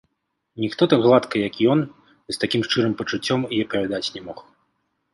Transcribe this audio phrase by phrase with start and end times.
[0.63, 1.79] Ніхто так гладка, як ён,
[2.25, 4.47] ды з такім шчырым пачуццем і апавядаць не мог.